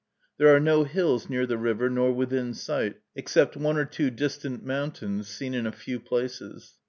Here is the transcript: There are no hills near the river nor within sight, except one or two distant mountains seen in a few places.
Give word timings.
There 0.39 0.47
are 0.47 0.59
no 0.59 0.83
hills 0.83 1.29
near 1.29 1.45
the 1.45 1.59
river 1.59 1.87
nor 1.87 2.11
within 2.11 2.55
sight, 2.55 2.95
except 3.15 3.55
one 3.55 3.77
or 3.77 3.85
two 3.85 4.09
distant 4.09 4.65
mountains 4.65 5.27
seen 5.27 5.53
in 5.53 5.67
a 5.67 5.71
few 5.71 5.99
places. 5.99 6.73